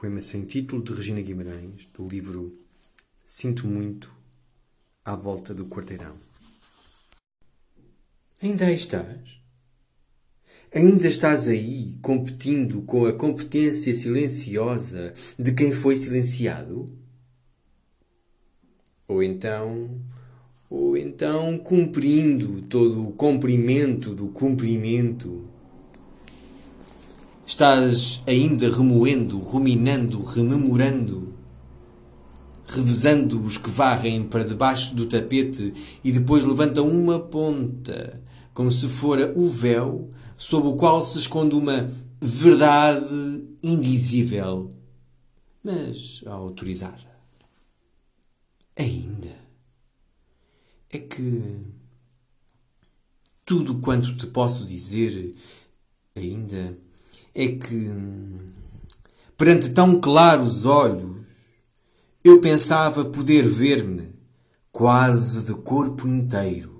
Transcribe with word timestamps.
Poema 0.00 0.20
sem 0.20 0.44
título 0.44 0.82
de 0.82 0.92
Regina 0.92 1.20
Guimarães, 1.20 1.88
do 1.96 2.06
livro 2.06 2.52
Sinto 3.24 3.66
Muito, 3.66 4.12
à 5.04 5.14
volta 5.14 5.54
do 5.54 5.66
quarteirão. 5.66 6.16
Ainda 8.42 8.66
aí 8.66 8.74
estás? 8.74 9.40
Ainda 10.74 11.06
estás 11.06 11.48
aí 11.48 11.96
competindo 12.02 12.82
com 12.82 13.06
a 13.06 13.12
competência 13.12 13.94
silenciosa 13.94 15.12
de 15.38 15.54
quem 15.54 15.72
foi 15.72 15.96
silenciado? 15.96 16.92
Ou 19.06 19.22
então, 19.22 20.02
ou 20.68 20.96
então 20.96 21.56
cumprindo 21.56 22.62
todo 22.62 23.08
o 23.08 23.12
comprimento 23.12 24.12
do 24.14 24.28
cumprimento 24.28 25.53
Estás 27.54 28.20
ainda 28.26 28.68
remoendo, 28.68 29.38
ruminando, 29.38 30.24
rememorando, 30.24 31.32
revezando 32.66 33.40
os 33.40 33.56
que 33.56 33.70
varrem 33.70 34.24
para 34.24 34.42
debaixo 34.42 34.92
do 34.96 35.06
tapete 35.06 35.72
e 36.02 36.10
depois 36.10 36.42
levantam 36.42 36.88
uma 36.88 37.20
ponta, 37.20 38.20
como 38.52 38.72
se 38.72 38.88
fora 38.88 39.32
o 39.38 39.46
véu 39.46 40.10
sob 40.36 40.66
o 40.66 40.74
qual 40.74 41.00
se 41.00 41.16
esconde 41.16 41.54
uma 41.54 41.88
verdade 42.20 43.46
invisível, 43.62 44.68
mas 45.62 46.22
autorizada. 46.26 47.08
Ainda. 48.76 49.32
É 50.90 50.98
que 50.98 51.68
tudo 53.44 53.76
quanto 53.76 54.16
te 54.16 54.26
posso 54.26 54.64
dizer 54.64 55.36
ainda 56.16 56.82
é 57.34 57.48
que, 57.48 57.90
perante 59.36 59.70
tão 59.70 60.00
claros 60.00 60.64
olhos, 60.64 61.24
eu 62.24 62.40
pensava 62.40 63.04
poder 63.04 63.46
ver-me 63.46 64.12
quase 64.70 65.44
de 65.44 65.54
corpo 65.54 66.06
inteiro 66.06 66.73